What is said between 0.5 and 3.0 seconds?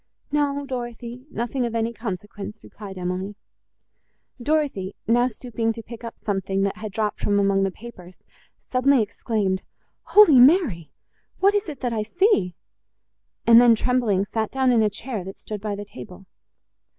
Dorothée, nothing of any consequence," replied